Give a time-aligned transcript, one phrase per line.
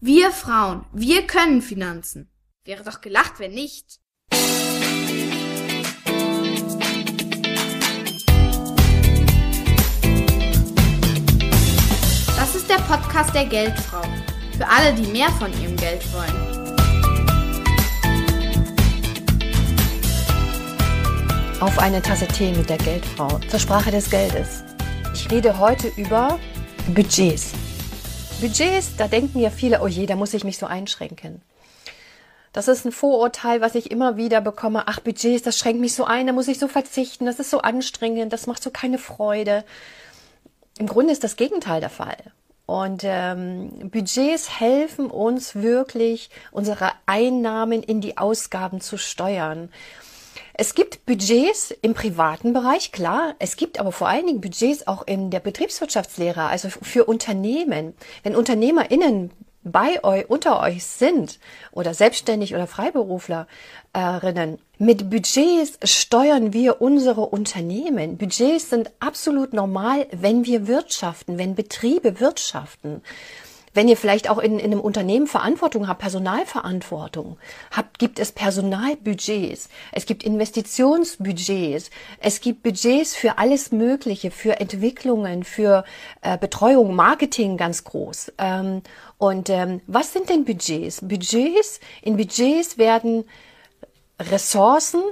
[0.00, 2.30] Wir Frauen, wir können Finanzen.
[2.64, 3.98] Wäre doch gelacht, wenn nicht.
[12.36, 14.02] Das ist der Podcast der Geldfrau.
[14.56, 16.68] Für alle, die mehr von ihrem Geld wollen.
[21.60, 24.62] Auf eine Tasse Tee mit der Geldfrau zur Sprache des Geldes.
[25.12, 26.38] Ich rede heute über
[26.94, 27.52] Budgets.
[28.40, 31.42] Budgets, da denken ja viele, oh je, da muss ich mich so einschränken.
[32.52, 34.84] Das ist ein Vorurteil, was ich immer wieder bekomme.
[34.86, 37.60] Ach, Budgets, das schränkt mich so ein, da muss ich so verzichten, das ist so
[37.62, 39.64] anstrengend, das macht so keine Freude.
[40.78, 42.16] Im Grunde ist das Gegenteil der Fall.
[42.64, 49.68] Und ähm, Budgets helfen uns wirklich, unsere Einnahmen in die Ausgaben zu steuern.
[50.60, 53.36] Es gibt Budgets im privaten Bereich, klar.
[53.38, 57.94] Es gibt aber vor allen Dingen Budgets auch in der Betriebswirtschaftslehre, also für Unternehmen.
[58.24, 59.30] Wenn UnternehmerInnen
[59.62, 61.38] bei euch, unter euch sind
[61.70, 68.18] oder selbstständig oder Freiberuflerinnen, mit Budgets steuern wir unsere Unternehmen.
[68.18, 73.02] Budgets sind absolut normal, wenn wir wirtschaften, wenn Betriebe wirtschaften.
[73.78, 77.38] Wenn ihr vielleicht auch in, in einem Unternehmen Verantwortung habt, Personalverantwortung
[77.70, 85.44] habt, gibt es Personalbudgets, es gibt Investitionsbudgets, es gibt Budgets für alles Mögliche, für Entwicklungen,
[85.44, 85.84] für
[86.22, 88.32] äh, Betreuung, Marketing ganz groß.
[88.38, 88.82] Ähm,
[89.16, 91.00] und ähm, was sind denn Budgets?
[91.00, 93.26] Budgets, in Budgets werden
[94.18, 95.02] Ressourcen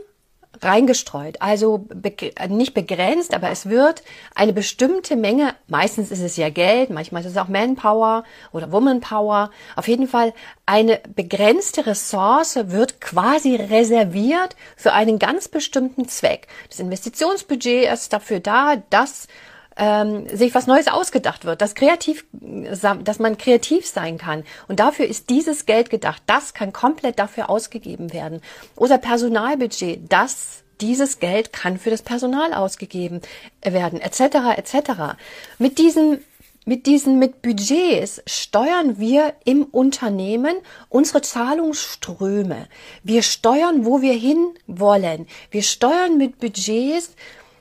[0.63, 1.41] reingestreut.
[1.41, 2.15] Also be
[2.49, 4.03] nicht begrenzt, aber es wird
[4.35, 9.51] eine bestimmte Menge, meistens ist es ja Geld, manchmal ist es auch Manpower oder Womanpower,
[9.77, 10.33] auf jeden Fall
[10.67, 16.49] eine begrenzte Ressource wird quasi reserviert für einen ganz bestimmten Zweck.
[16.69, 19.29] Das Investitionsbudget ist dafür da, dass
[19.77, 24.45] ähm, sich was Neues ausgedacht wird, dass kreativ, dass man kreativ sein kann.
[24.69, 26.23] Und dafür ist dieses Geld gedacht.
[26.27, 28.41] Das kann komplett dafür ausgegeben werden.
[28.75, 33.21] Oder Personalbudget, das dieses Geld kann für das Personal ausgegeben
[33.63, 34.57] werden, etc.
[34.57, 35.17] etc.
[35.59, 36.25] Mit diesen
[36.69, 40.57] mit diesen, mit Budgets steuern wir im Unternehmen
[40.89, 42.67] unsere Zahlungsströme.
[43.05, 45.29] Wir steuern, wo wir hin wollen.
[45.53, 47.15] Wir steuern mit Budgets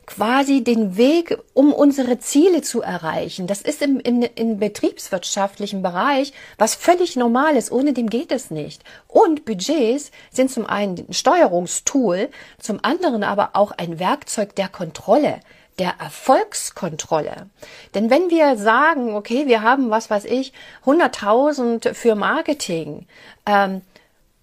[0.05, 3.47] quasi den Weg, um unsere Ziele zu erreichen.
[3.47, 7.71] Das ist im, im, im betriebswirtschaftlichen Bereich was völlig Normales.
[7.71, 8.83] Ohne dem geht es nicht.
[9.07, 12.29] Und Budgets sind zum einen ein Steuerungstool,
[12.59, 15.39] zum anderen aber auch ein Werkzeug der Kontrolle
[15.79, 17.49] der Erfolgskontrolle.
[17.93, 20.53] Denn wenn wir sagen, okay, wir haben was weiß ich,
[20.85, 23.07] 100.000 für Marketing
[23.45, 23.81] ähm,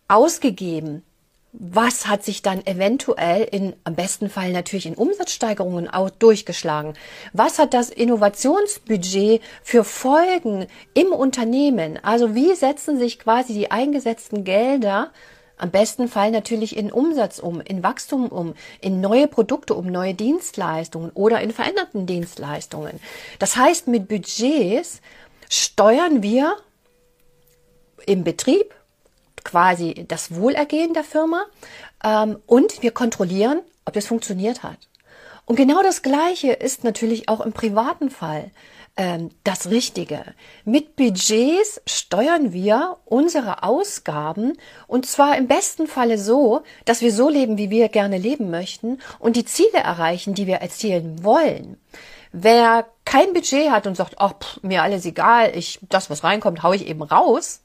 [0.09, 1.03] ausgegeben,
[1.53, 6.95] was hat sich dann eventuell in, am besten Fall natürlich in Umsatzsteigerungen auch durchgeschlagen?
[7.35, 11.99] Was hat das Innovationsbudget für Folgen im Unternehmen?
[12.03, 15.11] Also wie setzen sich quasi die eingesetzten Gelder
[15.59, 20.15] am besten Fall natürlich in Umsatz um, in Wachstum um, in neue Produkte um, neue
[20.15, 22.99] Dienstleistungen oder in veränderten Dienstleistungen.
[23.39, 25.03] Das heißt, mit Budgets
[25.51, 26.57] steuern wir
[28.07, 28.75] im Betrieb
[29.45, 31.45] quasi das Wohlergehen der Firma
[32.05, 34.79] ähm, und wir kontrollieren, ob das funktioniert hat.
[35.45, 38.51] Und genau das Gleiche ist natürlich auch im privaten Fall
[38.97, 40.23] ähm, das Richtige.
[40.65, 47.29] Mit Budgets steuern wir unsere Ausgaben und zwar im besten Falle so, dass wir so
[47.29, 51.79] leben, wie wir gerne leben möchten und die Ziele erreichen, die wir erzielen wollen.
[52.33, 56.63] Wer kein Budget hat und sagt, ach, pff, mir alles egal, ich, das, was reinkommt,
[56.63, 57.61] hau ich eben raus,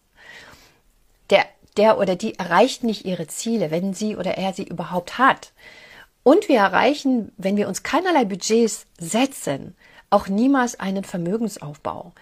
[1.30, 1.46] der
[1.78, 5.52] der oder die erreicht nicht ihre Ziele, wenn sie oder er sie überhaupt hat.
[6.24, 9.76] Und wir erreichen, wenn wir uns keinerlei Budgets setzen,
[10.10, 12.14] auch niemals einen Vermögensaufbau.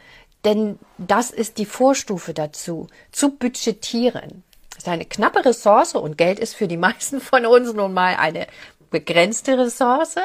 [0.44, 4.44] Denn das ist die Vorstufe dazu, zu budgetieren.
[4.70, 8.16] Das ist eine knappe Ressource und Geld ist für die meisten von uns nun mal
[8.16, 8.48] eine
[8.92, 10.18] begrenzte Ressource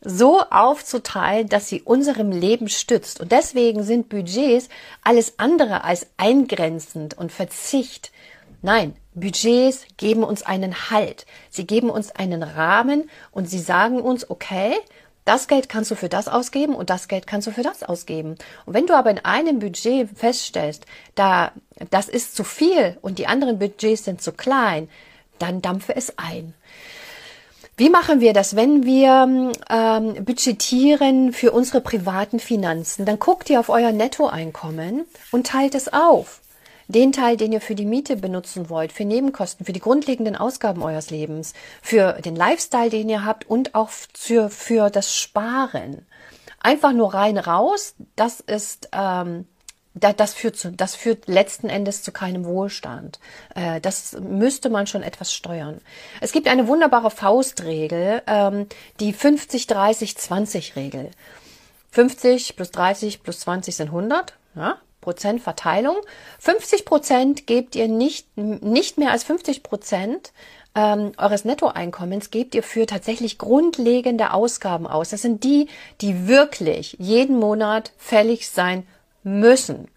[0.00, 3.20] so aufzuteilen, dass sie unserem Leben stützt.
[3.20, 4.68] Und deswegen sind Budgets
[5.02, 8.12] alles andere als eingrenzend und Verzicht.
[8.62, 11.26] Nein, Budgets geben uns einen Halt.
[11.50, 14.74] Sie geben uns einen Rahmen und sie sagen uns, okay,
[15.24, 18.36] das Geld kannst du für das ausgeben und das Geld kannst du für das ausgeben.
[18.64, 21.52] Und wenn du aber in einem Budget feststellst, da
[21.90, 24.88] das ist zu viel und die anderen Budgets sind zu klein,
[25.38, 26.54] dann dampfe es ein.
[27.76, 33.04] Wie machen wir das, wenn wir ähm, budgetieren für unsere privaten Finanzen?
[33.04, 36.40] Dann guckt ihr auf euer Nettoeinkommen und teilt es auf
[36.88, 40.82] den Teil, den ihr für die Miete benutzen wollt, für Nebenkosten, für die grundlegenden Ausgaben
[40.82, 41.52] eures Lebens,
[41.82, 46.06] für den Lifestyle, den ihr habt und auch für, für das Sparen.
[46.60, 49.46] Einfach nur rein raus, das ist ähm,
[49.94, 53.18] das führt, zu, das führt letzten Endes zu keinem Wohlstand.
[53.54, 55.80] Äh, das müsste man schon etwas steuern.
[56.20, 58.66] Es gibt eine wunderbare Faustregel, ähm,
[59.00, 61.10] die 50-30-20-Regel.
[61.90, 64.34] 50 plus 30 plus 20 sind 100.
[64.54, 64.78] Ja?
[65.00, 65.96] Prozent Verteilung.
[66.40, 70.32] 50 Prozent gebt ihr nicht, nicht mehr als 50 Prozent
[70.74, 75.10] ähm, eures Nettoeinkommens gebt ihr für tatsächlich grundlegende Ausgaben aus.
[75.10, 75.68] Das sind die,
[76.00, 78.86] die wirklich jeden Monat fällig sein
[79.24, 79.88] müssen.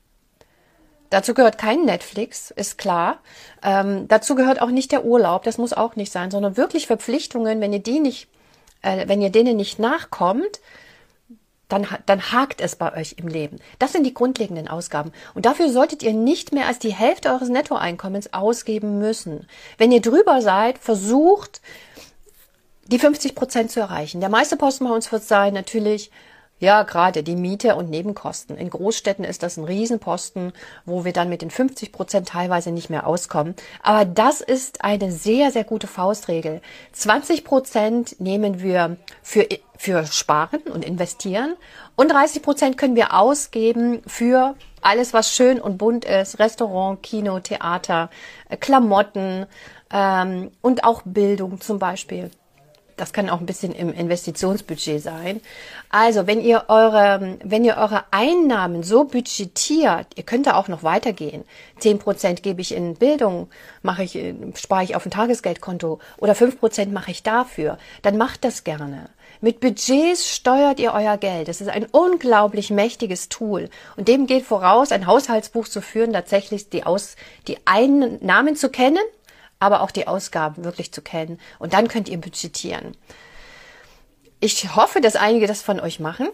[1.12, 3.20] Dazu gehört kein Netflix, ist klar.
[3.62, 7.60] Ähm, dazu gehört auch nicht der Urlaub, das muss auch nicht sein, sondern wirklich Verpflichtungen,
[7.60, 8.30] wenn ihr die nicht,
[8.82, 10.62] äh, wenn ihr denen nicht nachkommt,
[11.72, 13.60] dann, dann hakt es bei euch im Leben.
[13.80, 15.12] Das sind die grundlegenden Ausgaben.
[15.34, 19.48] Und dafür solltet ihr nicht mehr als die Hälfte eures Nettoeinkommens ausgeben müssen.
[19.78, 21.62] Wenn ihr drüber seid, versucht,
[22.88, 24.20] die 50 Prozent zu erreichen.
[24.20, 26.12] Der meiste Posten bei uns wird sein, natürlich
[26.62, 28.56] ja, gerade die Miete und Nebenkosten.
[28.56, 30.54] In Großstädten ist das ein Riesenposten,
[30.86, 33.56] wo wir dann mit den 50 Prozent teilweise nicht mehr auskommen.
[33.82, 36.62] Aber das ist eine sehr, sehr gute Faustregel.
[36.94, 41.56] 20 Prozent nehmen wir für, für Sparen und Investieren
[41.96, 46.38] und 30 Prozent können wir ausgeben für alles, was schön und bunt ist.
[46.38, 48.12] Restaurant, Kino, Theater,
[48.60, 49.48] Klamotten
[49.92, 52.30] ähm, und auch Bildung zum Beispiel.
[53.02, 55.42] Das kann auch ein bisschen im Investitionsbudget sein.
[55.90, 60.84] Also, wenn ihr eure, wenn ihr eure Einnahmen so budgetiert, ihr könnt da auch noch
[60.84, 61.44] weitergehen.
[61.80, 63.50] Zehn Prozent gebe ich in Bildung,
[63.82, 64.20] mache ich,
[64.54, 67.80] spare ich auf ein Tagesgeldkonto oder fünf Prozent mache ich dafür.
[68.04, 69.10] Dann macht das gerne.
[69.40, 71.48] Mit Budgets steuert ihr euer Geld.
[71.48, 73.70] Das ist ein unglaublich mächtiges Tool.
[73.98, 77.16] Und dem geht voraus, ein Haushaltsbuch zu führen, tatsächlich die, Aus,
[77.48, 79.02] die Einnahmen zu kennen
[79.62, 81.40] aber auch die Ausgaben wirklich zu kennen.
[81.60, 82.98] Und dann könnt ihr budgetieren.
[84.42, 86.28] Ich hoffe, dass einige das von euch machen.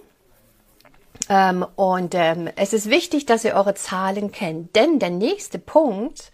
[1.30, 4.76] Ähm, und ähm, es ist wichtig, dass ihr eure Zahlen kennt.
[4.78, 6.32] Denn der nächste Punkt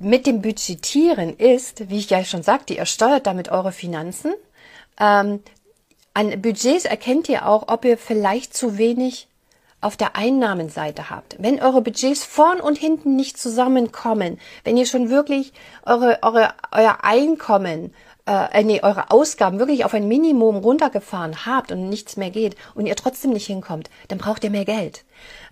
[0.00, 4.34] mit dem Budgetieren ist, wie ich ja schon sagte, ihr steuert damit eure Finanzen.
[4.98, 5.40] Ähm,
[6.12, 9.28] an Budgets erkennt ihr auch, ob ihr vielleicht zu wenig
[9.80, 15.08] auf der Einnahmenseite habt, wenn eure Budgets vorn und hinten nicht zusammenkommen, wenn ihr schon
[15.08, 15.52] wirklich
[15.86, 17.94] eure, eure, euer Einkommen,
[18.26, 22.86] äh, nee, eure Ausgaben wirklich auf ein Minimum runtergefahren habt und nichts mehr geht und
[22.86, 25.04] ihr trotzdem nicht hinkommt, dann braucht ihr mehr Geld.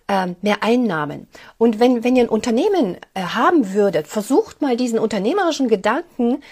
[0.08, 1.26] Ähm, mehr Einnahmen.
[1.58, 6.44] Und wenn, wenn ihr ein Unternehmen äh, haben würdet, versucht mal diesen unternehmerischen Gedanken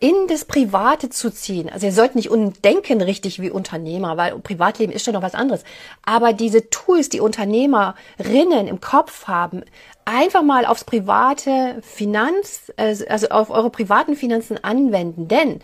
[0.00, 1.68] in das Private zu ziehen.
[1.68, 5.62] Also ihr sollt nicht undenken richtig wie Unternehmer, weil Privatleben ist schon noch was anderes.
[6.02, 9.62] Aber diese Tools, die Unternehmerinnen im Kopf haben,
[10.06, 15.28] einfach mal aufs private Finanz, also auf eure privaten Finanzen anwenden.
[15.28, 15.60] Denn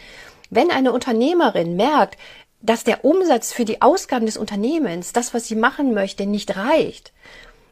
[0.51, 2.19] wenn eine Unternehmerin merkt,
[2.61, 7.13] dass der Umsatz für die Ausgaben des Unternehmens, das, was sie machen möchte, nicht reicht,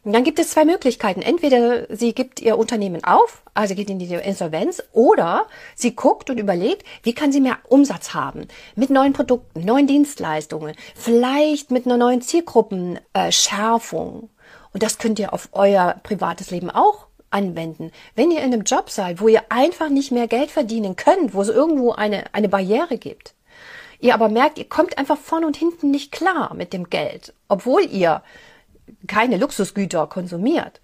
[0.04, 1.22] und dann gibt es zwei Möglichkeiten.
[1.22, 6.38] Entweder sie gibt ihr Unternehmen auf, also geht in die Insolvenz, oder sie guckt und
[6.38, 8.46] überlegt, wie kann sie mehr Umsatz haben
[8.76, 14.28] mit neuen Produkten, neuen Dienstleistungen, vielleicht mit einer neuen Zielgruppenschärfung.
[14.72, 17.90] Und das könnt ihr auf euer privates Leben auch anwenden.
[18.14, 21.40] Wenn ihr in einem Job seid, wo ihr einfach nicht mehr Geld verdienen könnt, wo
[21.40, 23.32] es irgendwo eine, eine Barriere gibt,
[24.00, 27.84] ihr aber merkt, ihr kommt einfach vorn und hinten nicht klar mit dem Geld, obwohl
[27.84, 28.22] ihr
[29.06, 30.80] keine Luxusgüter konsumiert,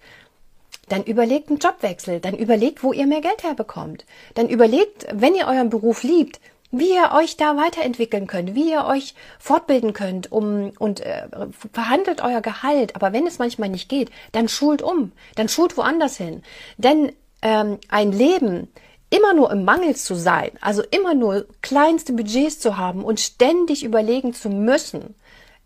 [0.89, 5.47] dann überlegt einen Jobwechsel, dann überlegt, wo ihr mehr Geld herbekommt, dann überlegt, wenn ihr
[5.47, 6.39] euren Beruf liebt,
[6.71, 11.27] wie ihr euch da weiterentwickeln könnt, wie ihr euch fortbilden könnt, um und äh,
[11.73, 12.95] verhandelt euer Gehalt.
[12.95, 16.43] Aber wenn es manchmal nicht geht, dann schult um, dann schult woanders hin.
[16.77, 17.11] Denn
[17.41, 18.69] ähm, ein Leben
[19.09, 23.83] immer nur im Mangel zu sein, also immer nur kleinste Budgets zu haben und ständig
[23.83, 25.15] überlegen zu müssen,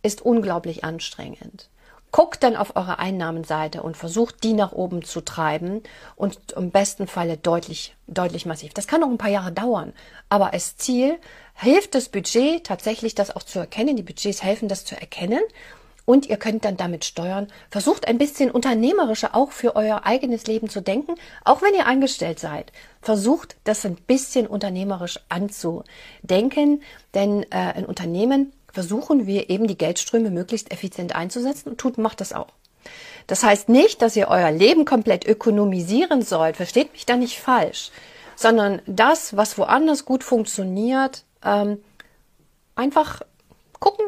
[0.02, 1.70] ist unglaublich anstrengend.
[2.16, 5.84] Guckt dann auf eure Einnahmenseite und versucht, die nach oben zu treiben
[6.16, 8.74] und im besten Falle deutlich, deutlich massiv.
[8.74, 9.92] Das kann noch ein paar Jahre dauern,
[10.30, 11.18] aber als Ziel
[11.56, 13.98] hilft das Budget tatsächlich, das auch zu erkennen.
[13.98, 15.42] Die Budgets helfen, das zu erkennen
[16.06, 17.48] und ihr könnt dann damit steuern.
[17.70, 22.40] Versucht ein bisschen unternehmerischer auch für euer eigenes Leben zu denken, auch wenn ihr angestellt
[22.40, 22.72] seid.
[23.02, 26.82] Versucht das ein bisschen unternehmerisch anzudenken,
[27.14, 32.20] denn äh, ein Unternehmen versuchen wir eben die Geldströme möglichst effizient einzusetzen und tut, macht
[32.20, 32.50] das auch.
[33.26, 37.90] Das heißt nicht, dass ihr euer Leben komplett ökonomisieren sollt, versteht mich da nicht falsch,
[38.36, 41.82] sondern das, was woanders gut funktioniert, ähm,
[42.76, 43.22] einfach
[43.80, 44.06] gucken,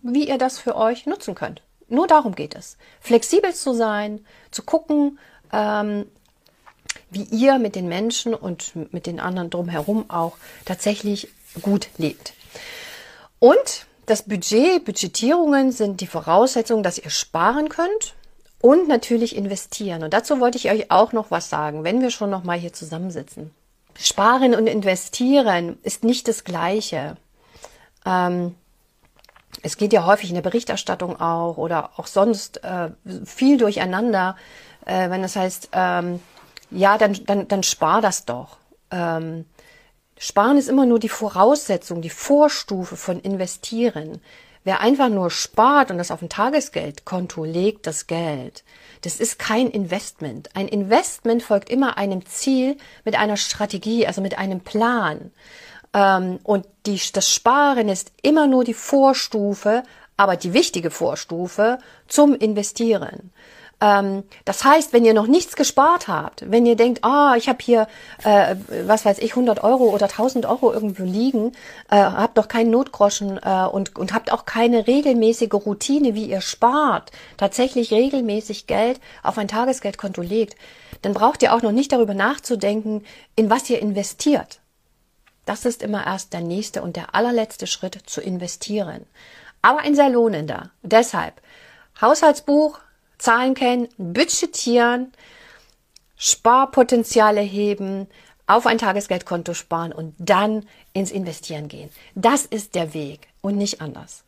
[0.00, 1.62] wie ihr das für euch nutzen könnt.
[1.88, 2.78] Nur darum geht es.
[3.00, 5.18] Flexibel zu sein, zu gucken,
[5.52, 6.06] ähm,
[7.10, 11.28] wie ihr mit den Menschen und mit den anderen drumherum auch tatsächlich
[11.60, 12.32] gut lebt.
[13.38, 18.14] Und das Budget, Budgetierungen sind die Voraussetzung, dass ihr sparen könnt
[18.60, 20.02] Und natürlich investieren.
[20.02, 22.72] Und dazu wollte ich euch auch noch was sagen, wenn wir schon noch mal hier
[22.72, 23.52] zusammensitzen.
[23.96, 27.16] Sparen und investieren ist nicht das Gleiche.
[28.04, 28.54] Ähm,
[29.62, 32.90] es geht ja häufig in der Berichterstattung auch oder auch sonst äh,
[33.24, 34.36] viel durcheinander,
[34.86, 36.20] äh, wenn das heißt, ähm,
[36.70, 38.58] ja, dann, dann, dann spar das doch.
[38.90, 39.44] Ähm,
[40.18, 44.20] Sparen ist immer nur die Voraussetzung, die Vorstufe von investieren.
[44.64, 48.64] Wer einfach nur spart und das auf ein Tagesgeldkonto legt, das Geld,
[49.02, 50.54] das ist kein Investment.
[50.54, 55.30] Ein Investment folgt immer einem Ziel mit einer Strategie, also mit einem Plan.
[55.94, 59.84] Ähm, und die, das Sparen ist immer nur die Vorstufe,
[60.16, 63.32] aber die wichtige Vorstufe zum Investieren.
[63.80, 67.48] Ähm, das heißt, wenn ihr noch nichts gespart habt, wenn ihr denkt, ah, oh, ich
[67.48, 67.86] habe hier,
[68.24, 68.56] äh,
[68.86, 71.52] was weiß ich, 100 Euro oder 1000 Euro irgendwo liegen,
[71.90, 76.40] äh, habt doch keinen Notgroschen äh, und, und habt auch keine regelmäßige Routine, wie ihr
[76.40, 80.56] spart, tatsächlich regelmäßig Geld auf ein Tagesgeldkonto legt,
[81.02, 83.04] dann braucht ihr auch noch nicht darüber nachzudenken,
[83.36, 84.60] in was ihr investiert.
[85.44, 89.06] Das ist immer erst der nächste und der allerletzte Schritt zu investieren.
[89.62, 90.70] Aber ein sehr lohnender.
[90.82, 91.40] Deshalb
[92.00, 92.78] Haushaltsbuch,
[93.18, 95.12] Zahlen kennen, budgetieren,
[96.16, 98.08] Sparpotenziale heben,
[98.46, 101.90] auf ein Tagesgeldkonto sparen und dann ins Investieren gehen.
[102.14, 104.24] Das ist der Weg und nicht anders.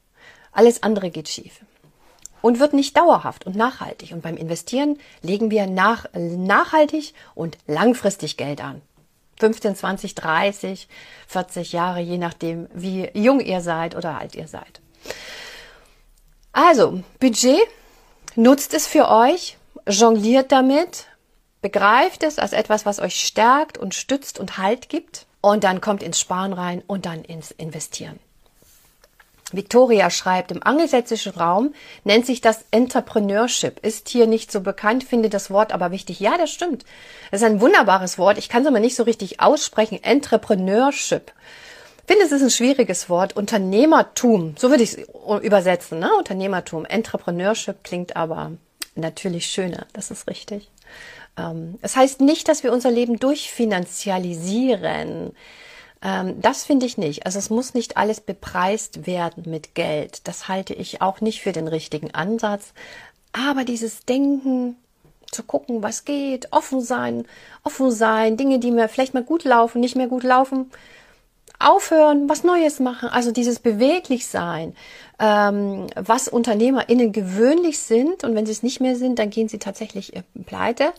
[0.53, 1.61] Alles andere geht schief
[2.43, 4.13] und wird nicht dauerhaft und nachhaltig.
[4.13, 8.83] Und beim Investieren legen wir nach, nachhaltig und langfristig Geld an.
[9.39, 10.89] 15, 20, 30,
[11.27, 14.81] 40 Jahre, je nachdem, wie jung ihr seid oder alt ihr seid.
[16.53, 17.61] Also, Budget
[18.37, 19.57] Nutzt es für euch,
[19.89, 21.07] jongliert damit,
[21.63, 26.03] begreift es als etwas, was euch stärkt und stützt und Halt gibt und dann kommt
[26.03, 28.19] ins Sparen rein und dann ins Investieren.
[29.53, 33.85] Victoria schreibt, im angelsächsischen Raum nennt sich das Entrepreneurship.
[33.85, 36.21] Ist hier nicht so bekannt, finde das Wort aber wichtig.
[36.21, 36.85] Ja, das stimmt.
[37.33, 38.39] Das ist ein wunderbares Wort.
[38.39, 40.03] Ich kann es aber nicht so richtig aussprechen.
[40.03, 41.33] Entrepreneurship
[42.11, 43.37] finde, es ist ein schwieriges Wort.
[43.37, 45.07] Unternehmertum, so würde ich es
[45.43, 46.01] übersetzen.
[46.01, 46.11] Ne?
[46.19, 46.85] Unternehmertum.
[46.85, 48.51] Entrepreneurship klingt aber
[48.97, 49.87] natürlich schöner.
[49.93, 50.69] Das ist richtig.
[51.39, 55.31] Ähm, es heißt nicht, dass wir unser Leben durchfinanzialisieren.
[56.03, 57.27] Ähm, das finde ich nicht.
[57.27, 60.27] Also es muss nicht alles bepreist werden mit Geld.
[60.27, 62.73] Das halte ich auch nicht für den richtigen Ansatz.
[63.33, 64.75] Aber dieses Denken,
[65.31, 67.25] zu gucken, was geht, offen sein,
[67.63, 70.73] offen sein, Dinge, die mir vielleicht mal gut laufen, nicht mehr gut laufen,
[71.61, 74.75] aufhören, was Neues machen, also dieses beweglich sein,
[75.19, 79.59] ähm, was UnternehmerInnen gewöhnlich sind und wenn sie es nicht mehr sind, dann gehen sie
[79.59, 80.93] tatsächlich äh, pleite.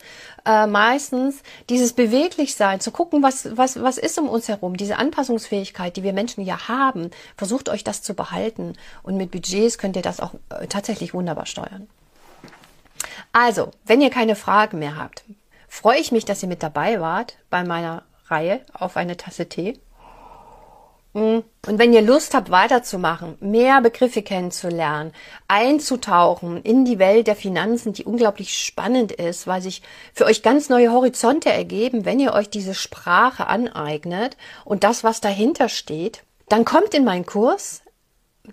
[0.46, 4.96] Äh, meistens dieses beweglich sein, zu gucken, was, was, was ist um uns herum, diese
[4.96, 9.96] Anpassungsfähigkeit, die wir Menschen ja haben, versucht euch das zu behalten und mit Budgets könnt
[9.96, 11.88] ihr das auch äh, tatsächlich wunderbar steuern.
[13.32, 15.24] Also, wenn ihr keine Fragen mehr habt,
[15.66, 19.78] freue ich mich, dass ihr mit dabei wart bei meiner Reihe auf eine Tasse Tee.
[21.14, 21.44] Mhm.
[21.66, 25.12] Und wenn ihr Lust habt, weiterzumachen, mehr Begriffe kennenzulernen,
[25.46, 30.68] einzutauchen in die Welt der Finanzen, die unglaublich spannend ist, weil sich für euch ganz
[30.68, 36.64] neue Horizonte ergeben, wenn ihr euch diese Sprache aneignet und das, was dahinter steht, dann
[36.64, 37.81] kommt in meinen Kurs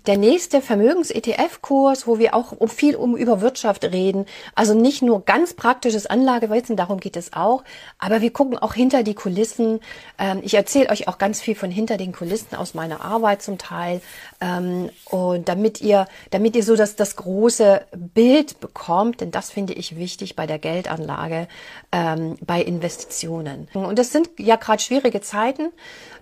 [0.06, 4.24] der nächste Vermögens-ETF-Kurs, wo wir auch viel um über Wirtschaft reden.
[4.54, 7.64] Also nicht nur ganz praktisches Anlagewissen, darum geht es auch,
[7.98, 9.80] aber wir gucken auch hinter die Kulissen.
[10.16, 13.58] Ähm, ich erzähle euch auch ganz viel von hinter den Kulissen aus meiner Arbeit zum
[13.58, 14.00] Teil.
[14.40, 19.72] Ähm, und damit ihr, damit ihr so das, das große Bild bekommt, denn das finde
[19.72, 21.48] ich wichtig bei der Geldanlage,
[21.90, 23.66] ähm, bei Investitionen.
[23.74, 25.72] Und das sind ja gerade schwierige Zeiten.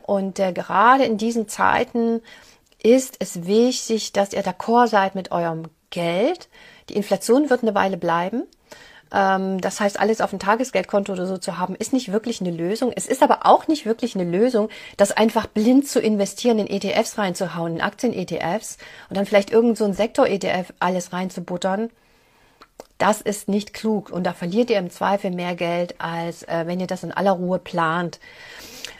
[0.06, 2.22] Und äh, gerade in diesen Zeiten
[2.82, 6.48] ist es wichtig, dass ihr d'accord seid mit eurem Geld.
[6.88, 8.44] Die Inflation wird eine Weile bleiben.
[9.12, 12.50] Ähm, das heißt, alles auf ein Tagesgeldkonto oder so zu haben, ist nicht wirklich eine
[12.50, 12.92] Lösung.
[12.94, 17.18] Es ist aber auch nicht wirklich eine Lösung, das einfach blind zu investieren, in ETFs
[17.18, 21.90] reinzuhauen, in Aktien-ETFs und dann vielleicht irgend so ein Sektor-ETF alles reinzubuttern.
[22.98, 26.80] Das ist nicht klug und da verliert ihr im Zweifel mehr Geld, als äh, wenn
[26.80, 28.18] ihr das in aller Ruhe plant.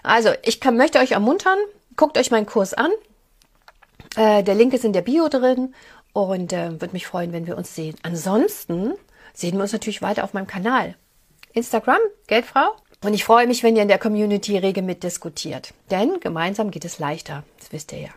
[0.04, 1.58] Also, ich kann, möchte euch ermuntern,
[1.97, 2.90] guckt euch meinen Kurs an.
[4.17, 5.75] Äh, der Link ist in der Bio drin
[6.12, 7.97] und äh, würde mich freuen, wenn wir uns sehen.
[8.03, 8.95] Ansonsten
[9.35, 10.95] sehen wir uns natürlich weiter auf meinem Kanal.
[11.53, 12.77] Instagram, Geldfrau.
[13.05, 15.73] Und ich freue mich, wenn ihr in der Community rege mitdiskutiert.
[15.91, 17.45] Denn gemeinsam geht es leichter.
[17.59, 18.11] Das wisst ihr ja.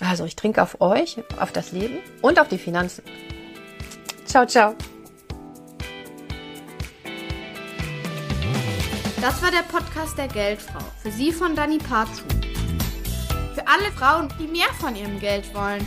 [0.00, 3.02] Also ich trinke auf euch, auf das Leben und auf die Finanzen.
[4.24, 4.74] Ciao, ciao.
[9.20, 10.84] Das war der Podcast der Geldfrau.
[11.02, 11.78] Für Sie von Dani
[13.58, 15.84] für alle Frauen, die mehr von ihrem Geld wollen.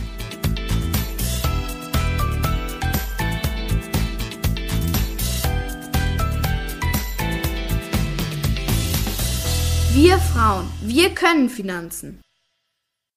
[9.94, 12.20] Wir Frauen, wir können Finanzen.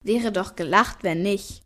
[0.04, 1.65] Wäre doch gelacht, wenn nicht.